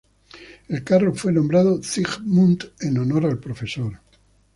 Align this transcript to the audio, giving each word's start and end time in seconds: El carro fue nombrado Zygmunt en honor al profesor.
El 0.67 0.83
carro 0.83 1.13
fue 1.13 1.31
nombrado 1.31 1.79
Zygmunt 1.83 2.63
en 2.79 2.97
honor 2.97 3.27
al 3.27 3.37
profesor. 3.37 3.99